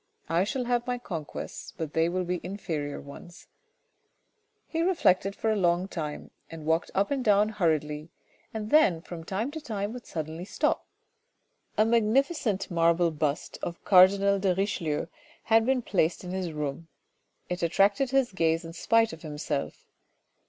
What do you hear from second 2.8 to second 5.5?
ones" He reflected